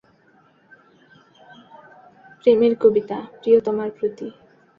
প্রেমের 2.39 2.73
কবিতা, 2.75 3.17
প্রিয়তমার 3.39 3.89
প্রতি। 3.91 4.27